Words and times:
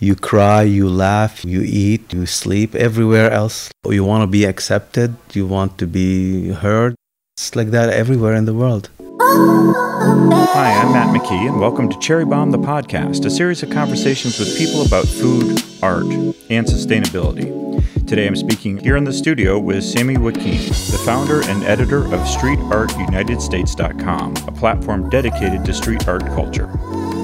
You 0.00 0.16
cry, 0.16 0.62
you 0.62 0.88
laugh, 0.88 1.44
you 1.44 1.62
eat, 1.62 2.12
you 2.12 2.26
sleep 2.26 2.74
everywhere 2.74 3.30
else. 3.30 3.70
You 3.88 4.02
want 4.02 4.24
to 4.24 4.26
be 4.26 4.44
accepted, 4.44 5.14
you 5.32 5.46
want 5.46 5.78
to 5.78 5.86
be 5.86 6.48
heard. 6.48 6.96
It's 7.36 7.54
like 7.54 7.70
that 7.70 7.90
everywhere 7.90 8.34
in 8.34 8.44
the 8.44 8.54
world. 8.54 8.90
Hi, 9.20 10.82
I'm 10.82 10.92
Matt 10.92 11.14
McKee, 11.14 11.46
and 11.46 11.60
welcome 11.60 11.88
to 11.88 11.96
Cherry 12.00 12.24
Bomb 12.24 12.50
the 12.50 12.58
Podcast, 12.58 13.24
a 13.24 13.30
series 13.30 13.62
of 13.62 13.70
conversations 13.70 14.40
with 14.40 14.58
people 14.58 14.84
about 14.84 15.06
food, 15.06 15.62
art, 15.80 16.06
and 16.50 16.66
sustainability. 16.66 17.62
Today 18.08 18.26
I'm 18.26 18.34
speaking 18.34 18.78
here 18.78 18.96
in 18.96 19.04
the 19.04 19.12
studio 19.12 19.60
with 19.60 19.84
Sami 19.84 20.16
Wakim, 20.16 20.90
the 20.90 20.98
founder 20.98 21.44
and 21.44 21.62
editor 21.62 22.06
of 22.06 22.18
StreetArtUnitedStates.com, 22.26 24.36
a 24.48 24.52
platform 24.52 25.08
dedicated 25.08 25.64
to 25.64 25.72
street 25.72 26.08
art 26.08 26.26
culture. 26.26 26.68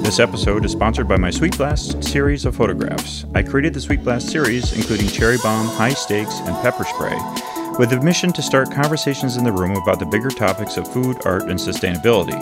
This 0.03 0.19
episode 0.19 0.65
is 0.65 0.71
sponsored 0.71 1.07
by 1.07 1.15
my 1.17 1.29
Sweet 1.29 1.55
Blast 1.57 2.03
series 2.03 2.45
of 2.45 2.55
photographs. 2.55 3.23
I 3.33 3.43
created 3.43 3.73
the 3.73 3.79
Sweet 3.81 4.03
Blast 4.03 4.29
series, 4.29 4.73
including 4.73 5.07
cherry 5.07 5.37
bomb, 5.37 5.67
high 5.67 5.93
stakes, 5.93 6.39
and 6.39 6.55
pepper 6.61 6.83
spray, 6.83 7.17
with 7.77 7.93
a 7.93 8.01
mission 8.01 8.33
to 8.33 8.41
start 8.41 8.71
conversations 8.71 9.37
in 9.37 9.43
the 9.43 9.51
room 9.51 9.77
about 9.77 9.99
the 9.99 10.05
bigger 10.05 10.29
topics 10.29 10.75
of 10.75 10.91
food, 10.91 11.17
art, 11.23 11.43
and 11.43 11.57
sustainability. 11.57 12.37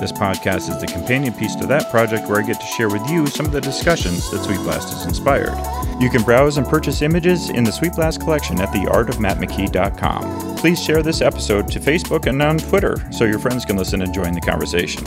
This 0.00 0.10
podcast 0.10 0.70
is 0.70 0.80
the 0.80 0.86
companion 0.86 1.32
piece 1.34 1.54
to 1.56 1.66
that 1.66 1.90
project 1.90 2.28
where 2.28 2.40
I 2.40 2.46
get 2.46 2.58
to 2.58 2.66
share 2.66 2.88
with 2.88 3.08
you 3.08 3.26
some 3.26 3.46
of 3.46 3.52
the 3.52 3.60
discussions 3.60 4.28
that 4.30 4.42
Sweet 4.42 4.60
Blast 4.60 4.92
has 4.92 5.06
inspired. 5.06 5.54
You 6.00 6.10
can 6.10 6.22
browse 6.22 6.56
and 6.56 6.66
purchase 6.66 7.02
images 7.02 7.50
in 7.50 7.62
the 7.62 7.72
Sweet 7.72 7.92
Blast 7.92 8.20
collection 8.20 8.60
at 8.60 8.70
theartofmattmckee.com. 8.70 10.56
Please 10.56 10.82
share 10.82 11.02
this 11.02 11.20
episode 11.20 11.68
to 11.68 11.78
Facebook 11.78 12.26
and 12.26 12.42
on 12.42 12.58
Twitter 12.58 12.96
so 13.12 13.26
your 13.26 13.38
friends 13.38 13.64
can 13.64 13.76
listen 13.76 14.02
and 14.02 14.12
join 14.12 14.32
the 14.32 14.40
conversation. 14.40 15.04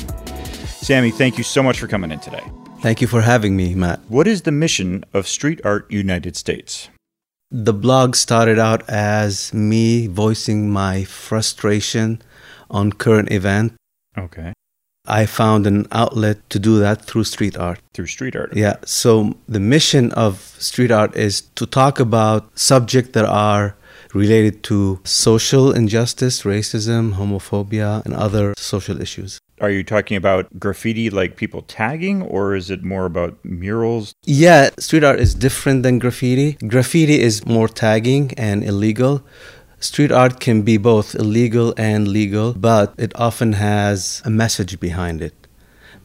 Sami, 0.85 1.09
thank 1.09 1.39
you 1.39 1.43
so 1.43 1.63
much 1.63 1.79
for 1.79 1.87
coming 1.87 2.11
in 2.11 2.19
today. 2.19 2.43
Thank 2.81 3.01
you 3.01 3.07
for 3.07 3.21
having 3.21 3.57
me, 3.57 3.73
Matt. 3.73 4.01
What 4.07 4.27
is 4.27 4.43
the 4.43 4.51
mission 4.51 5.03
of 5.15 5.27
Street 5.27 5.59
Art 5.65 5.89
United 5.89 6.35
States? 6.35 6.89
The 7.49 7.73
blog 7.73 8.15
started 8.15 8.59
out 8.59 8.87
as 8.87 9.51
me 9.51 10.05
voicing 10.05 10.69
my 10.69 11.03
frustration 11.03 12.21
on 12.69 12.91
current 12.91 13.31
event. 13.31 13.73
Okay. 14.15 14.53
I 15.07 15.25
found 15.25 15.65
an 15.65 15.87
outlet 15.91 16.47
to 16.51 16.59
do 16.59 16.77
that 16.77 17.03
through 17.03 17.23
street 17.23 17.57
art. 17.57 17.79
Through 17.95 18.05
street 18.05 18.35
art. 18.35 18.55
Yeah. 18.55 18.75
So 18.85 19.37
the 19.49 19.59
mission 19.59 20.11
of 20.11 20.55
street 20.59 20.91
art 20.91 21.15
is 21.15 21.41
to 21.55 21.65
talk 21.65 21.99
about 21.99 22.59
subjects 22.59 23.13
that 23.13 23.25
are 23.25 23.75
related 24.13 24.61
to 24.65 24.99
social 25.03 25.71
injustice, 25.71 26.43
racism, 26.43 27.15
homophobia, 27.15 28.05
and 28.05 28.13
other 28.13 28.53
social 28.55 29.01
issues. 29.01 29.39
Are 29.61 29.69
you 29.69 29.85
talking 29.85 30.17
about 30.17 30.59
graffiti 30.59 31.09
like 31.09 31.37
people 31.37 31.61
tagging, 31.61 32.21
or 32.21 32.55
is 32.55 32.69
it 32.69 32.83
more 32.83 33.05
about 33.05 33.37
murals? 33.45 34.13
Yeah, 34.23 34.69
street 34.77 35.05
art 35.05 35.19
is 35.19 35.33
different 35.33 35.83
than 35.83 35.97
graffiti. 35.97 36.53
Graffiti 36.67 37.21
is 37.21 37.45
more 37.45 37.69
tagging 37.69 38.33
and 38.37 38.65
illegal. 38.65 39.23
Street 39.79 40.11
art 40.11 40.41
can 40.41 40.63
be 40.63 40.77
both 40.77 41.15
illegal 41.15 41.73
and 41.77 42.07
legal, 42.07 42.53
but 42.53 42.93
it 42.97 43.13
often 43.15 43.53
has 43.53 44.21
a 44.25 44.29
message 44.29 44.77
behind 44.79 45.21
it. 45.21 45.44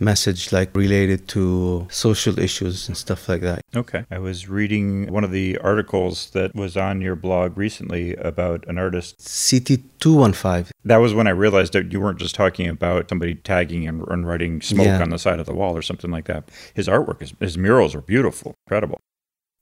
Message 0.03 0.51
like 0.51 0.75
related 0.75 1.29
to 1.29 1.87
social 1.91 2.39
issues 2.39 2.89
and 2.89 2.97
stuff 2.97 3.29
like 3.29 3.43
that. 3.43 3.61
Okay. 3.77 4.07
I 4.11 4.19
was 4.19 4.49
reading 4.49 5.13
one 5.13 5.25
of 5.25 5.31
the 5.31 5.59
articles 5.59 6.31
that 6.31 6.55
was 6.55 6.75
on 6.77 7.03
your 7.03 7.15
blog 7.17 7.59
recently 7.59 8.15
about 8.17 8.67
an 8.67 8.79
artist. 8.79 9.19
CT215. 9.19 10.71
That 10.85 10.97
was 10.99 11.13
when 11.13 11.27
I 11.27 11.31
realized 11.31 11.75
that 11.75 11.93
you 11.93 12.01
weren't 12.01 12.19
just 12.19 12.35
talking 12.35 12.67
about 12.69 13.11
somebody 13.11 13.35
tagging 13.35 13.87
and, 13.87 14.03
and 14.09 14.27
writing 14.27 14.63
smoke 14.63 14.87
Yeah. 14.87 15.03
on 15.03 15.11
the 15.11 15.19
side 15.19 15.39
of 15.39 15.47
the 15.47 15.55
wall 15.55 15.77
or 15.77 15.83
something 15.83 16.11
like 16.11 16.25
that. 16.27 16.49
His 16.75 16.89
artwork, 16.89 17.21
his, 17.21 17.35
his 17.39 17.59
murals 17.59 17.95
are 17.95 18.01
beautiful, 18.01 18.55
incredible. 18.67 18.99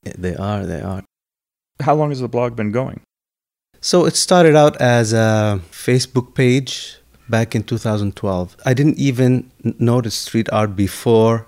They 0.04 0.36
are, 0.36 0.64
they 0.64 0.80
are. 0.80 1.02
How 1.80 1.94
long 1.96 2.10
has 2.10 2.20
the 2.20 2.28
blog 2.28 2.54
been 2.54 2.70
going? 2.70 3.00
So 3.80 4.04
it 4.06 4.16
started 4.16 4.54
out 4.56 4.80
as 4.80 5.12
a 5.12 5.60
Facebook 5.70 6.34
page 6.34 6.97
back 7.28 7.54
in 7.54 7.62
2012. 7.62 8.56
I 8.64 8.74
didn't 8.74 8.98
even 8.98 9.50
notice 9.78 10.14
street 10.14 10.48
art 10.52 10.76
before 10.76 11.46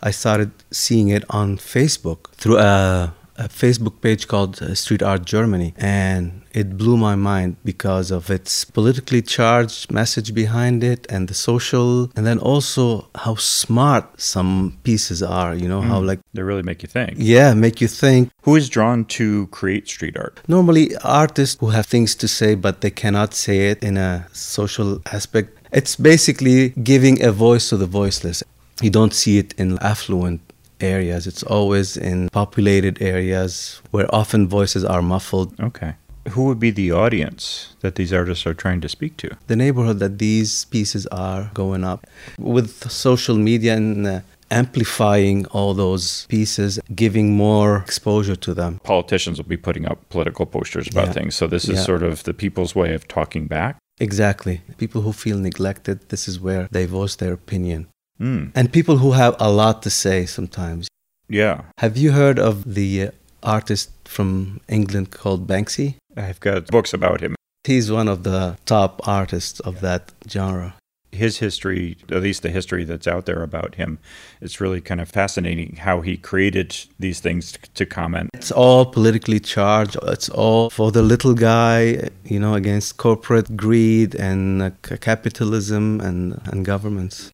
I 0.00 0.10
started 0.10 0.50
seeing 0.70 1.08
it 1.08 1.24
on 1.30 1.58
Facebook 1.58 2.30
through 2.32 2.58
a, 2.58 3.14
a 3.38 3.48
Facebook 3.48 4.00
page 4.00 4.26
called 4.28 4.60
uh, 4.60 4.74
Street 4.74 5.02
Art 5.02 5.24
Germany. 5.24 5.74
And 5.76 6.42
it 6.52 6.76
blew 6.76 6.96
my 6.96 7.14
mind 7.14 7.56
because 7.64 8.10
of 8.10 8.30
its 8.30 8.64
politically 8.64 9.22
charged 9.22 9.92
message 9.92 10.34
behind 10.34 10.82
it 10.82 11.06
and 11.08 11.28
the 11.28 11.34
social, 11.34 12.10
and 12.16 12.26
then 12.26 12.38
also 12.38 13.08
how 13.14 13.36
smart 13.36 14.20
some 14.20 14.78
pieces 14.82 15.22
are, 15.22 15.54
you 15.54 15.68
know, 15.68 15.80
how 15.80 16.00
like, 16.00 16.20
They 16.34 16.42
really 16.42 16.62
make 16.62 16.82
you 16.82 16.88
think. 16.88 17.14
yeah, 17.16 17.54
make 17.54 17.80
you 17.80 17.88
think 17.88 18.30
Who 18.42 18.56
is 18.56 18.68
drawn 18.68 19.04
to 19.18 19.46
create 19.48 19.88
street 19.88 20.16
art? 20.16 20.40
Normally, 20.48 20.96
artists 21.04 21.56
who 21.60 21.68
have 21.68 21.86
things 21.86 22.14
to 22.16 22.26
say 22.28 22.54
but 22.54 22.80
they 22.80 22.90
cannot 22.90 23.34
say 23.34 23.70
it 23.70 23.82
in 23.82 23.96
a 23.96 24.26
social 24.32 25.00
aspect, 25.12 25.56
it's 25.72 25.96
basically 25.96 26.70
giving 26.82 27.22
a 27.22 27.30
voice 27.30 27.68
to 27.68 27.76
the 27.76 27.86
voiceless. 27.86 28.42
You 28.80 28.90
don't 28.90 29.12
see 29.12 29.38
it 29.38 29.54
in 29.58 29.78
affluent 29.80 30.40
areas, 30.80 31.26
it's 31.26 31.42
always 31.42 31.96
in 31.96 32.28
populated 32.30 33.00
areas 33.02 33.80
where 33.90 34.12
often 34.14 34.48
voices 34.48 34.84
are 34.84 35.02
muffled. 35.02 35.58
Okay. 35.60 35.94
Who 36.30 36.44
would 36.44 36.60
be 36.60 36.70
the 36.70 36.92
audience 36.92 37.74
that 37.80 37.94
these 37.94 38.12
artists 38.12 38.46
are 38.46 38.54
trying 38.54 38.80
to 38.82 38.88
speak 38.88 39.16
to? 39.18 39.30
The 39.46 39.56
neighborhood 39.56 39.98
that 40.00 40.18
these 40.18 40.66
pieces 40.66 41.06
are 41.06 41.50
going 41.54 41.84
up 41.84 42.06
with 42.38 42.90
social 42.90 43.36
media 43.36 43.76
and 43.76 44.06
uh, 44.06 44.20
amplifying 44.50 45.46
all 45.46 45.72
those 45.74 46.26
pieces, 46.28 46.78
giving 46.94 47.32
more 47.36 47.78
exposure 47.78 48.36
to 48.36 48.54
them. 48.54 48.78
Politicians 48.84 49.38
will 49.38 49.48
be 49.48 49.56
putting 49.56 49.86
up 49.90 49.98
political 50.10 50.44
posters 50.46 50.86
about 50.88 51.06
Yeah. 51.08 51.12
things. 51.12 51.34
So 51.34 51.46
this 51.46 51.64
is 51.64 51.76
Yeah. 51.78 51.84
sort 51.84 52.02
of 52.02 52.22
the 52.24 52.34
people's 52.34 52.74
way 52.74 52.94
of 52.94 53.06
talking 53.08 53.46
back. 53.46 53.76
Exactly. 54.00 54.60
People 54.76 55.00
who 55.02 55.12
feel 55.12 55.38
neglected, 55.38 55.96
this 56.08 56.28
is 56.28 56.38
where 56.40 56.68
they 56.70 56.86
voice 56.86 57.16
their 57.16 57.32
opinion. 57.32 57.86
Mm. 58.20 58.50
and 58.54 58.72
people 58.72 58.98
who 58.98 59.12
have 59.12 59.36
a 59.38 59.50
lot 59.50 59.82
to 59.82 59.90
say 59.90 60.26
sometimes. 60.26 60.88
Yeah. 61.28 61.62
Have 61.78 61.96
you 61.96 62.12
heard 62.12 62.38
of 62.38 62.74
the 62.74 63.10
artist 63.42 63.90
from 64.04 64.60
England 64.68 65.10
called 65.10 65.46
Banksy? 65.46 65.94
I've 66.16 66.40
got 66.40 66.66
books 66.66 66.92
about 66.92 67.20
him. 67.20 67.36
He's 67.64 67.90
one 67.92 68.08
of 68.08 68.22
the 68.24 68.56
top 68.64 69.06
artists 69.06 69.60
of 69.60 69.80
that 69.82 70.12
genre. 70.28 70.74
His 71.12 71.38
history, 71.38 71.96
at 72.10 72.22
least 72.22 72.42
the 72.42 72.50
history 72.50 72.84
that's 72.84 73.06
out 73.06 73.24
there 73.26 73.42
about 73.42 73.76
him, 73.76 73.98
it's 74.40 74.60
really 74.60 74.80
kind 74.80 75.00
of 75.00 75.08
fascinating 75.08 75.76
how 75.76 76.00
he 76.02 76.16
created 76.16 76.76
these 76.98 77.20
things 77.20 77.52
to, 77.52 77.58
to 77.74 77.86
comment. 77.86 78.30
It's 78.34 78.52
all 78.52 78.84
politically 78.84 79.40
charged. 79.40 79.96
It's 80.02 80.28
all 80.28 80.70
for 80.70 80.92
the 80.92 81.02
little 81.02 81.34
guy, 81.34 82.10
you 82.24 82.38
know, 82.38 82.54
against 82.54 82.98
corporate 82.98 83.56
greed 83.56 84.14
and 84.14 84.62
uh, 84.62 84.70
capitalism 85.00 86.00
and, 86.00 86.40
and 86.46 86.64
governments. 86.64 87.30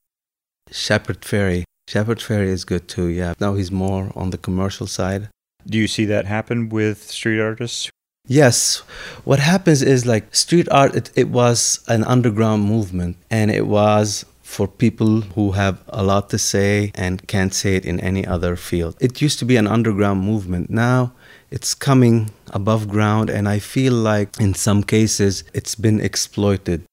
Shepard 0.71 1.21
Fairey. 1.23 1.65
Shepard 1.89 2.19
Fairey 2.19 2.49
is 2.49 2.65
good 2.65 2.89
too, 2.89 3.09
yeah. 3.09 3.35
Now 3.41 3.55
he's 3.55 3.71
more 3.71 4.11
on 4.15 4.31
the 4.31 4.39
commercial 4.39 4.87
side. 4.87 5.29
Do 5.67 5.79
you 5.79 5.87
see 5.87 6.05
that 6.07 6.27
happen 6.27 6.69
with 6.69 7.03
street 7.11 7.41
artists? 7.41 7.91
Yes. 8.27 8.79
What 9.25 9.39
happens 9.39 9.83
is 9.83 10.07
like 10.07 10.35
street 10.35 10.69
art, 10.71 10.95
it, 10.95 11.11
it 11.15 11.29
was 11.29 11.85
an 11.89 12.05
underground 12.05 12.65
movement 12.65 13.17
and 13.31 13.51
it 13.51 13.67
was 13.67 14.25
for 14.43 14.67
people 14.69 15.23
who 15.35 15.53
have 15.53 15.83
a 15.89 16.03
lot 16.03 16.31
to 16.31 16.39
say 16.39 16.93
and 16.95 17.27
can't 17.27 17.53
say 17.53 17.77
it 17.77 17.85
in 17.85 18.01
any 18.01 18.27
other 18.27 18.57
field. 18.57 18.97
It 19.01 19.21
used 19.21 19.39
to 19.41 19.45
be 19.45 19.57
an 19.57 19.67
underground 19.67 20.21
movement. 20.21 20.71
Now 20.71 21.13
it's 21.51 21.75
coming 21.75 22.31
above 22.53 22.89
ground 22.89 23.29
and 23.31 23.49
I 23.49 23.59
feel 23.59 23.93
like 23.93 24.41
in 24.41 24.55
some 24.55 24.83
cases 24.83 25.45
it's 25.53 25.75
been 25.75 26.01
exploited. 26.01 26.85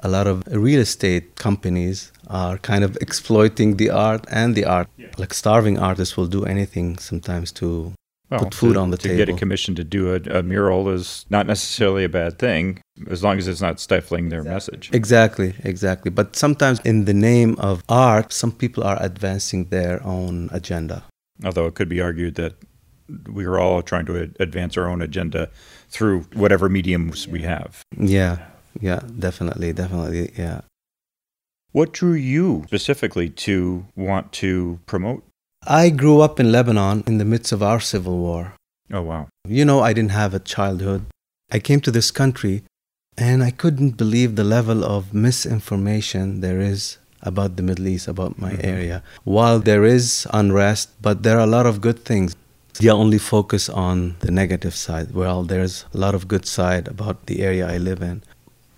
A 0.00 0.08
lot 0.08 0.26
of 0.26 0.42
real 0.46 0.80
estate 0.80 1.36
companies 1.36 2.12
are 2.28 2.58
kind 2.58 2.84
of 2.84 2.96
exploiting 3.00 3.76
the 3.76 3.90
art 3.90 4.24
and 4.30 4.54
the 4.54 4.64
art. 4.64 4.88
Like 5.18 5.34
starving 5.34 5.78
artists 5.78 6.16
will 6.16 6.26
do 6.26 6.44
anything 6.44 6.98
sometimes 6.98 7.52
to 7.52 7.94
Put 8.30 8.52
food 8.52 8.74
to, 8.74 8.80
on 8.80 8.90
the 8.90 8.98
to 8.98 9.16
get 9.16 9.30
a 9.30 9.32
commission 9.32 9.74
to 9.76 9.84
do 9.84 10.14
a, 10.14 10.38
a 10.38 10.42
mural 10.42 10.90
is 10.90 11.24
not 11.30 11.46
necessarily 11.46 12.04
a 12.04 12.10
bad 12.10 12.38
thing, 12.38 12.82
as 13.08 13.24
long 13.24 13.38
as 13.38 13.48
it's 13.48 13.62
not 13.62 13.80
stifling 13.80 14.28
their 14.28 14.44
message. 14.44 14.90
Exactly, 14.92 15.54
exactly. 15.64 16.10
But 16.10 16.36
sometimes, 16.36 16.78
in 16.80 17.06
the 17.06 17.14
name 17.14 17.56
of 17.58 17.82
art, 17.88 18.30
some 18.34 18.52
people 18.52 18.84
are 18.84 18.98
advancing 19.00 19.66
their 19.66 20.04
own 20.04 20.50
agenda. 20.52 21.04
Although 21.42 21.66
it 21.68 21.74
could 21.74 21.88
be 21.88 22.02
argued 22.02 22.34
that 22.34 22.54
we 23.32 23.46
are 23.46 23.58
all 23.58 23.80
trying 23.80 24.04
to 24.06 24.30
advance 24.38 24.76
our 24.76 24.90
own 24.90 25.00
agenda 25.00 25.48
through 25.88 26.24
whatever 26.34 26.68
mediums 26.68 27.26
we 27.26 27.40
have. 27.42 27.80
Yeah, 27.96 28.44
yeah, 28.80 29.00
definitely, 29.18 29.72
definitely, 29.72 30.32
yeah. 30.36 30.60
What 31.72 31.92
drew 31.92 32.14
you 32.14 32.64
specifically 32.66 33.28
to 33.46 33.86
want 33.94 34.32
to 34.44 34.80
promote? 34.86 35.22
I 35.66 35.90
grew 35.90 36.20
up 36.20 36.40
in 36.40 36.50
Lebanon 36.50 37.04
in 37.06 37.18
the 37.18 37.24
midst 37.24 37.52
of 37.52 37.62
our 37.62 37.80
civil 37.80 38.16
war. 38.18 38.54
Oh, 38.92 39.02
wow. 39.02 39.28
You 39.46 39.64
know, 39.64 39.80
I 39.80 39.92
didn't 39.92 40.12
have 40.12 40.32
a 40.32 40.38
childhood. 40.38 41.04
I 41.52 41.58
came 41.58 41.80
to 41.82 41.90
this 41.90 42.10
country 42.10 42.62
and 43.18 43.42
I 43.42 43.50
couldn't 43.50 43.96
believe 43.96 44.36
the 44.36 44.44
level 44.44 44.84
of 44.84 45.12
misinformation 45.12 46.40
there 46.40 46.60
is 46.60 46.98
about 47.22 47.56
the 47.56 47.62
Middle 47.62 47.88
East, 47.88 48.06
about 48.08 48.38
my 48.38 48.52
Mhm. 48.52 48.64
area. 48.64 49.02
While 49.24 49.58
there 49.60 49.84
is 49.84 50.26
unrest, 50.32 50.88
but 51.02 51.22
there 51.22 51.36
are 51.38 51.46
a 51.46 51.54
lot 51.56 51.66
of 51.66 51.80
good 51.80 52.04
things. 52.04 52.34
They 52.80 52.88
only 52.90 53.18
focus 53.18 53.68
on 53.68 54.14
the 54.20 54.30
negative 54.30 54.74
side. 54.74 55.12
Well, 55.12 55.42
there's 55.42 55.84
a 55.92 55.98
lot 55.98 56.14
of 56.14 56.28
good 56.28 56.46
side 56.46 56.86
about 56.86 57.26
the 57.26 57.42
area 57.42 57.66
I 57.68 57.76
live 57.76 58.02
in. 58.02 58.22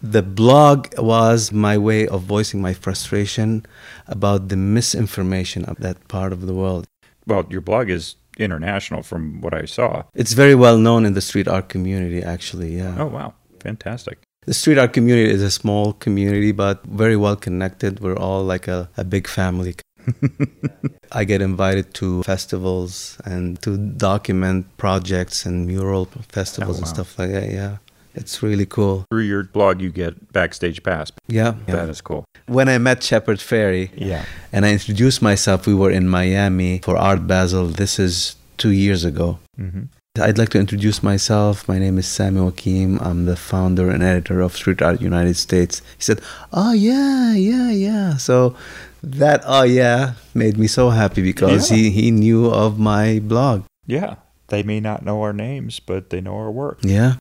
The 0.02 0.22
blog 0.22 0.88
was 0.98 1.52
my 1.52 1.76
way 1.76 2.06
of 2.08 2.22
voicing 2.22 2.60
my 2.62 2.72
frustration 2.74 3.66
about 4.06 4.48
the 4.48 4.56
misinformation 4.56 5.64
of 5.66 5.76
that 5.78 6.08
part 6.08 6.32
of 6.32 6.46
the 6.46 6.54
world. 6.54 6.86
Well, 7.26 7.46
your 7.50 7.60
blog 7.60 7.90
is 7.90 8.16
international 8.38 9.02
from 9.02 9.40
what 9.42 9.52
I 9.52 9.66
saw. 9.66 10.04
It's 10.14 10.32
very 10.32 10.54
well 10.54 10.78
known 10.78 11.04
in 11.04 11.12
the 11.12 11.20
street 11.20 11.46
art 11.48 11.68
community, 11.68 12.22
actually. 12.22 12.76
Yeah. 12.78 12.96
Oh, 12.98 13.06
wow. 13.06 13.34
Fantastic. 13.60 14.18
The 14.46 14.54
street 14.54 14.78
art 14.78 14.94
community 14.94 15.30
is 15.30 15.42
a 15.42 15.50
small 15.50 15.92
community, 15.92 16.50
but 16.52 16.82
very 16.84 17.16
well 17.16 17.36
connected. 17.36 18.00
We're 18.00 18.16
all 18.16 18.42
like 18.42 18.66
a, 18.68 18.88
a 18.96 19.04
big 19.04 19.28
family. 19.28 19.74
I 21.12 21.24
get 21.24 21.42
invited 21.42 21.92
to 21.94 22.22
festivals 22.22 23.18
and 23.26 23.60
to 23.62 23.76
document 23.76 24.74
projects 24.78 25.44
and 25.44 25.66
mural 25.66 26.06
festivals 26.30 26.76
Oh, 26.76 26.80
and 26.80 26.88
stuff 26.88 27.18
like 27.18 27.30
that. 27.32 27.50
Yeah. 27.50 27.76
It's 28.14 28.42
really 28.42 28.66
cool. 28.66 29.04
Through 29.10 29.22
your 29.22 29.44
blog, 29.44 29.80
you 29.80 29.90
get 29.90 30.32
backstage 30.32 30.82
pass. 30.82 31.12
Yeah. 31.28 31.54
That 31.66 31.84
yeah. 31.84 31.90
is 31.90 32.00
cool. 32.00 32.24
When 32.46 32.68
I 32.68 32.78
met 32.78 33.02
Shepard 33.02 33.38
Fairey 33.38 33.90
Yeah. 33.96 34.24
and 34.52 34.66
I 34.66 34.72
introduced 34.72 35.22
myself, 35.22 35.66
we 35.66 35.74
were 35.74 35.90
in 35.90 36.08
Miami 36.08 36.80
for 36.80 36.96
Art 36.96 37.26
Basel. 37.26 37.66
This 37.68 37.98
is 37.98 38.36
two 38.58 38.70
years 38.72 39.04
ago. 39.04 39.38
Mm-hmm. 39.58 39.82
I'd 40.20 40.38
like 40.38 40.48
to 40.50 40.58
introduce 40.58 41.02
myself. 41.04 41.68
My 41.68 41.78
name 41.78 41.96
is 41.96 42.06
Sami 42.08 42.40
Wakim. 42.40 43.00
I'm 43.00 43.26
the 43.26 43.36
founder 43.36 43.88
and 43.90 44.02
editor 44.02 44.40
of 44.40 44.56
Street 44.56 44.82
Art 44.82 45.00
United 45.00 45.36
States. 45.36 45.80
He 45.96 46.02
said, 46.02 46.20
Oh, 46.52 46.72
yeah, 46.72 47.32
yeah, 47.34 47.70
yeah. 47.70 48.16
So 48.16 48.56
that, 49.04 49.42
oh, 49.46 49.62
yeah, 49.62 50.14
made 50.34 50.58
me 50.58 50.66
so 50.66 50.90
happy 50.90 51.22
because 51.22 51.70
Yeah. 51.70 51.76
he, 51.76 51.90
he 51.90 52.10
knew 52.10 52.46
of 52.50 52.76
my 52.78 53.20
blog. 53.20 53.64
Yeah. 53.86 54.16
They 54.48 54.64
may 54.64 54.80
not 54.80 55.04
know 55.04 55.22
our 55.22 55.32
names, 55.32 55.78
but 55.78 56.10
they 56.10 56.20
know 56.20 56.34
our 56.34 56.50
work. 56.50 56.78
Yeah. 56.82 57.14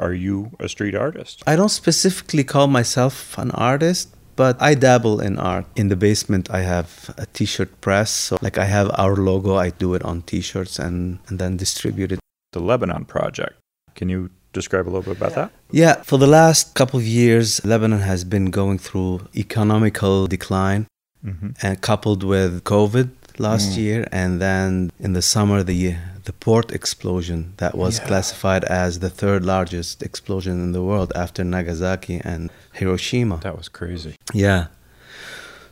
Are 0.00 0.12
you 0.14 0.50
a 0.60 0.68
street 0.68 0.94
artist? 0.94 1.42
I 1.46 1.56
don't 1.56 1.70
specifically 1.70 2.44
call 2.44 2.66
myself 2.66 3.36
an 3.38 3.50
artist, 3.52 4.08
but 4.36 4.56
I 4.60 4.74
dabble 4.74 5.20
in 5.20 5.38
art. 5.38 5.66
In 5.76 5.88
the 5.88 5.96
basement, 5.96 6.50
I 6.50 6.60
have 6.60 7.14
a 7.18 7.26
t 7.26 7.44
shirt 7.44 7.70
press. 7.80 8.10
So, 8.10 8.36
like, 8.42 8.58
I 8.58 8.64
have 8.66 8.90
our 8.98 9.16
logo, 9.16 9.56
I 9.56 9.70
do 9.70 9.94
it 9.94 10.02
on 10.02 10.22
t 10.22 10.40
shirts 10.40 10.78
and, 10.78 11.18
and 11.28 11.38
then 11.38 11.56
distribute 11.56 12.12
it. 12.12 12.18
The 12.52 12.60
Lebanon 12.60 13.04
Project. 13.04 13.54
Can 13.94 14.08
you 14.08 14.30
describe 14.52 14.86
a 14.88 14.90
little 14.90 15.02
bit 15.14 15.16
about 15.16 15.34
that? 15.34 15.50
Yeah, 15.70 16.02
for 16.02 16.18
the 16.18 16.26
last 16.26 16.74
couple 16.74 16.98
of 17.00 17.06
years, 17.06 17.64
Lebanon 17.64 18.00
has 18.00 18.24
been 18.24 18.50
going 18.50 18.78
through 18.78 19.20
economical 19.34 20.26
decline. 20.26 20.86
Mm-hmm. 21.24 21.48
and 21.62 21.80
coupled 21.80 22.22
with 22.22 22.62
COVID 22.62 23.08
last 23.38 23.70
Mm. 23.72 23.76
year, 23.82 24.00
and 24.12 24.40
then 24.40 24.90
in 25.00 25.12
the 25.14 25.22
summer 25.22 25.64
the 25.64 25.96
the 26.26 26.32
port 26.32 26.70
explosion 26.72 27.40
that 27.62 27.74
was 27.82 27.98
Yeah. 27.98 28.06
classified 28.10 28.64
as 28.84 28.98
the 28.98 29.10
third 29.20 29.44
largest 29.54 30.02
explosion 30.02 30.54
in 30.64 30.70
the 30.72 30.82
world 30.82 31.10
after 31.24 31.42
Nagasaki 31.44 32.20
and 32.24 32.50
Hiroshima. 32.78 33.36
That 33.42 33.56
was 33.56 33.68
crazy. 33.68 34.14
Yeah. 34.32 34.62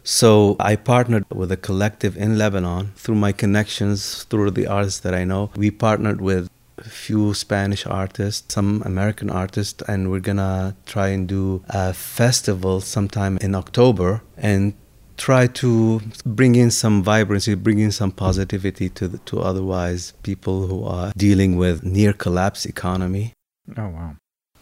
So 0.03 0.57
I 0.61 0.77
partnered 0.77 1.25
with 1.41 1.51
a 1.51 1.57
collective 1.57 2.17
in 2.17 2.39
Lebanon 2.39 2.93
through 2.97 3.17
my 3.27 3.33
connections, 3.33 4.25
through 4.29 4.51
the 4.53 4.67
artists 4.67 5.01
that 5.01 5.15
I 5.15 5.25
know. 5.25 5.51
We 5.57 5.71
partnered 5.71 6.21
with 6.21 6.49
a 6.79 6.89
few 6.89 7.35
Spanish 7.35 7.87
artists, 7.87 8.55
some 8.55 8.83
American 8.85 9.31
artists, 9.31 9.83
and 9.89 10.11
we're 10.11 10.21
gonna 10.31 10.75
try 10.87 11.09
and 11.09 11.27
do 11.27 11.63
a 11.71 11.93
festival 11.95 12.81
sometime 12.81 13.39
in 13.41 13.55
October 13.55 14.23
and 14.37 14.75
try 15.17 15.47
to 15.47 16.01
bring 16.25 16.55
in 16.55 16.71
some 16.71 17.03
vibrancy, 17.03 17.55
bring 17.55 17.79
in 17.79 17.93
some 17.93 18.11
positivity 18.11 18.89
to 18.91 19.09
the, 19.09 19.19
to 19.19 19.41
otherwise 19.41 20.13
people 20.23 20.67
who 20.67 20.85
are 20.85 21.13
dealing 21.17 21.57
with 21.57 21.85
near 21.85 22.13
collapse 22.13 22.67
economy. 22.67 23.33
Oh, 23.77 23.89
wow. 23.89 24.17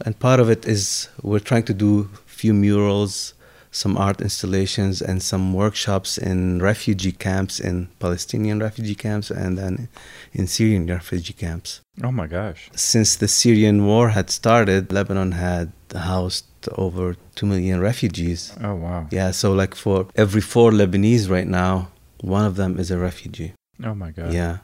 And 0.04 0.19
part 0.19 0.40
of 0.40 0.50
it 0.50 0.66
is 0.66 1.08
we're 1.22 1.38
trying 1.38 1.64
to 1.64 1.75
do 1.75 2.10
few 2.26 2.52
murals, 2.54 3.34
some 3.72 3.96
art 3.96 4.20
installations, 4.20 5.02
and 5.02 5.22
some 5.22 5.54
workshops 5.54 6.19
in 6.19 6.62
refugee 6.62 7.10
camps, 7.10 7.58
in 7.58 7.88
Palestinian 7.98 8.60
refugee 8.60 8.94
camps, 8.94 9.30
and 9.30 9.58
then 9.58 9.88
in 10.32 10.46
Syrian 10.46 10.86
refugee 10.86 11.32
camps. 11.32 11.80
Oh, 12.04 12.12
my 12.12 12.26
gosh. 12.26 12.70
Since 12.76 13.16
the 13.16 13.28
Syrian 13.28 13.86
war 13.86 14.10
had 14.10 14.30
started, 14.30 14.92
Lebanon 14.92 15.32
had 15.32 15.72
housed 15.94 16.46
over 16.76 17.16
2 17.34 17.46
million 17.46 17.80
refugees. 17.80 18.54
Oh, 18.62 18.74
wow. 18.74 19.08
Yeah, 19.10 19.30
so 19.32 19.52
like 19.52 19.75
for 19.75 20.06
every 20.14 20.42
four 20.42 20.70
Lebanese 20.70 21.28
right 21.28 21.48
now, 21.48 21.88
one 22.20 22.44
of 22.44 22.56
them 22.56 22.78
is 22.78 22.90
a 22.90 22.98
refugee. 22.98 23.54
Oh, 23.82 23.94
my 23.94 24.10
God. 24.10 24.32
Yeah. 24.32 24.58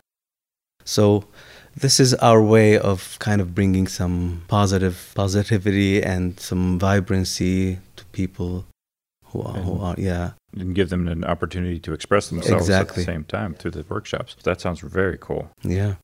So 0.84 1.24
this 1.76 2.00
is 2.00 2.14
our 2.14 2.42
way 2.42 2.78
of 2.78 3.18
kind 3.18 3.40
of 3.40 3.54
bringing 3.54 3.86
some 3.86 4.42
positive 4.48 5.12
positivity 5.14 6.02
and 6.02 6.38
some 6.40 6.78
vibrancy 6.78 7.78
to 7.96 8.04
people 8.06 8.64
who 9.30 9.42
are, 9.42 9.54
who 9.54 9.80
are 9.80 9.94
yeah. 9.98 10.30
And 10.58 10.74
give 10.74 10.88
them 10.88 11.08
an 11.08 11.24
opportunity 11.24 11.78
to 11.80 11.92
express 11.92 12.28
themselves 12.30 12.62
Exactly. 12.68 13.02
at 13.02 13.06
the 13.06 13.12
same 13.12 13.24
time 13.24 13.54
through 13.54 13.72
the 13.72 13.84
workshops. 13.88 14.36
That 14.44 14.60
sounds 14.60 14.80
very 14.80 15.18
cool. 15.20 15.50
Yeah. 15.62 15.94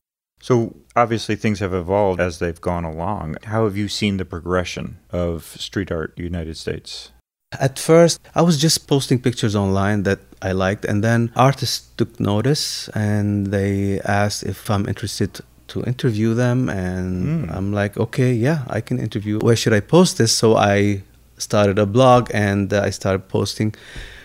So, 0.41 0.77
obviously, 0.95 1.37
things 1.37 1.61
have 1.61 1.73
evolved 1.73 2.21
as 2.21 2.39
they've 2.39 2.61
gone 2.61 2.85
along. 2.85 3.37
How 3.45 3.65
have 3.65 3.77
you 3.79 3.89
seen 3.89 4.19
the 4.19 4.27
progression 4.27 4.99
of 5.11 5.45
street 5.59 5.91
art 5.91 6.13
United 6.19 6.57
States? 6.59 7.13
At 7.59 7.79
first, 7.79 8.21
I 8.35 8.43
was 8.43 8.59
just 8.61 8.87
posting 8.87 9.21
pictures 9.21 9.55
online 9.57 10.03
that 10.03 10.19
I 10.43 10.53
liked, 10.53 10.85
and 10.85 11.03
then 11.03 11.31
artists 11.37 11.89
took 11.97 12.19
notice 12.21 12.89
and 12.95 13.47
they 13.47 14.01
asked 14.01 14.43
if 14.43 14.69
I'm 14.69 14.87
interested 14.89 15.41
to 15.69 15.83
interview 15.85 16.35
them. 16.35 16.69
And 16.69 17.49
Mm. 17.49 17.57
I'm 17.57 17.73
like, 17.73 17.97
okay, 17.97 18.33
yeah, 18.35 18.65
I 18.69 18.81
can 18.83 18.99
interview. 18.99 19.39
Where 19.39 19.57
should 19.57 19.73
I 19.73 19.81
post 19.81 20.19
this? 20.19 20.33
So 20.35 20.57
I 20.57 21.03
started 21.49 21.77
a 21.79 21.87
blog 21.97 22.23
and 22.49 22.73
uh, 22.73 22.89
I 22.89 22.91
started 23.01 23.23
posting 23.29 23.71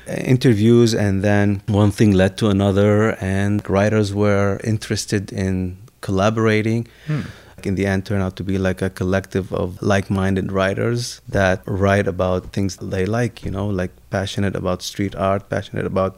uh, 0.08 0.14
interviews, 0.34 0.90
and 1.06 1.16
then 1.30 1.48
one 1.68 1.92
thing 1.92 2.12
led 2.22 2.34
to 2.42 2.46
another, 2.56 2.96
and 3.22 3.54
writers 3.76 4.10
were 4.24 4.60
interested 4.74 5.24
in 5.46 5.78
collaborating 6.02 6.82
Hmm. 7.08 7.22
in 7.68 7.76
the 7.76 7.86
end 7.92 8.02
turned 8.06 8.24
out 8.28 8.36
to 8.40 8.44
be 8.52 8.58
like 8.68 8.82
a 8.86 8.90
collective 9.02 9.48
of 9.62 9.68
like-minded 9.94 10.48
writers 10.58 11.02
that 11.38 11.58
write 11.84 12.08
about 12.16 12.40
things 12.56 12.72
they 12.94 13.06
like 13.20 13.36
you 13.46 13.52
know 13.56 13.68
like 13.82 13.92
passionate 14.10 14.56
about 14.62 14.78
street 14.92 15.14
art 15.30 15.42
passionate 15.56 15.86
about 15.94 16.14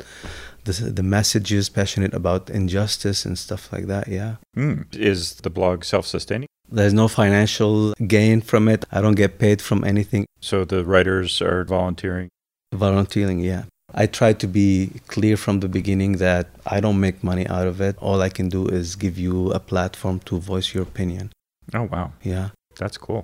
the, 0.66 0.74
the 0.98 1.06
messages 1.18 1.64
passionate 1.80 2.14
about 2.22 2.42
injustice 2.60 3.20
and 3.28 3.36
stuff 3.46 3.64
like 3.74 3.88
that 3.94 4.06
yeah 4.08 4.34
Hmm. 4.60 4.76
Is 5.12 5.20
the 5.46 5.50
blog 5.50 5.84
self 5.84 6.06
sustaining? 6.06 6.51
There's 6.72 6.94
no 6.94 7.08
financial 7.08 7.94
gain 8.08 8.42
from 8.42 8.68
it 8.68 8.86
i 8.92 9.02
don't 9.02 9.16
get 9.24 9.38
paid 9.40 9.62
from 9.62 9.84
anything 9.84 10.26
So, 10.42 10.66
the 10.66 10.84
writers 10.92 11.42
are 11.42 11.64
volunteering. 11.66 12.30
volunteering 12.74 13.40
yeah 13.40 13.64
i 13.94 14.06
try 14.20 14.32
to 14.34 14.48
be 14.48 14.70
clear 15.08 15.36
from 15.38 15.60
the 15.60 15.68
beginning 15.78 16.14
that 16.26 16.46
i 16.66 16.80
don't 16.80 17.00
make 17.00 17.18
money 17.32 17.46
out 17.48 17.68
of 17.68 17.82
it 17.82 17.96
all 18.00 18.22
i 18.22 18.30
can 18.38 18.48
do 18.50 18.66
is 18.68 18.96
give 18.96 19.18
you 19.26 19.52
a 19.52 19.60
platform 19.60 20.20
to 20.28 20.40
voice 20.40 20.74
your 20.74 20.84
opinion 20.84 21.30
Oh, 21.74 21.84
wow. 21.96 22.12
yeah 22.24 22.50
That's 22.80 22.98
cool. 22.98 23.24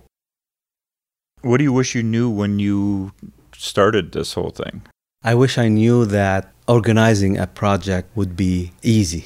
What 1.41 1.57
do 1.57 1.63
you 1.63 1.73
wish 1.73 1.95
you 1.95 2.03
knew 2.03 2.29
when 2.29 2.59
you 2.59 3.11
started 3.55 4.11
this 4.11 4.33
whole 4.33 4.51
thing? 4.51 4.83
I 5.23 5.33
wish 5.35 5.57
I 5.57 5.67
knew 5.67 6.05
that 6.05 6.41
organizing 6.67 7.37
a 7.37 7.47
project 7.47 8.07
would 8.15 8.33
be 8.37 8.71
easy 8.83 9.23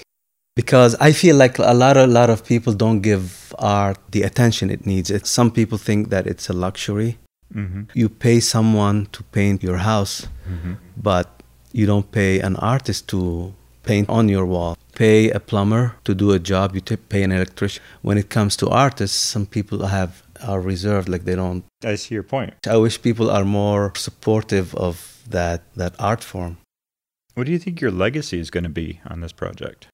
because 0.55 0.95
I 0.99 1.11
feel 1.11 1.35
like 1.35 1.57
a 1.59 1.73
lot 1.73 1.97
of 1.97 2.09
lot 2.09 2.29
of 2.29 2.43
people 2.45 2.73
don't 2.73 3.01
give 3.01 3.53
art 3.59 3.97
the 4.11 4.23
attention 4.23 4.69
it 4.69 4.85
needs. 4.85 5.09
It's, 5.09 5.29
some 5.29 5.51
people 5.51 5.77
think 5.77 6.09
that 6.09 6.27
it's 6.27 6.49
a 6.49 6.53
luxury. 6.53 7.17
Mm-hmm. 7.53 7.83
You 7.93 8.09
pay 8.09 8.39
someone 8.39 9.07
to 9.11 9.23
paint 9.23 9.63
your 9.63 9.77
house, 9.77 10.27
Mm-hmm. 10.49 10.73
but 10.97 11.27
you 11.71 11.85
don't 11.85 12.11
pay 12.11 12.39
an 12.41 12.55
artist 12.57 13.07
to 13.09 13.53
paint 13.83 14.09
on 14.09 14.27
your 14.29 14.45
wall. 14.45 14.75
Pay 14.95 15.29
a 15.29 15.39
plumber 15.39 15.95
to 16.03 16.13
do 16.13 16.31
a 16.31 16.39
job. 16.39 16.75
You 16.75 16.81
t- 16.81 16.97
pay 16.97 17.23
an 17.23 17.31
electrician. 17.31 17.81
When 18.01 18.17
it 18.17 18.29
comes 18.29 18.57
to 18.57 18.67
artists, 18.69 19.17
some 19.17 19.45
people 19.45 19.85
have 19.87 20.11
are 20.43 20.59
reserved, 20.59 21.07
like 21.07 21.23
they 21.23 21.35
don't. 21.35 21.63
I 21.85 21.95
see 21.95 22.15
your 22.15 22.23
point. 22.23 22.53
I 22.67 22.75
wish 22.77 23.01
people 23.01 23.29
are 23.29 23.45
more 23.45 23.93
supportive 23.95 24.75
of 24.75 24.95
that 25.29 25.61
that 25.75 25.93
art 25.99 26.23
form. 26.23 26.57
What 27.35 27.45
do 27.45 27.51
you 27.51 27.59
think 27.59 27.79
your 27.81 27.91
legacy 27.91 28.39
is 28.39 28.49
going 28.51 28.63
to 28.65 28.69
be 28.83 28.99
on 29.09 29.21
this 29.21 29.31
project? 29.33 29.87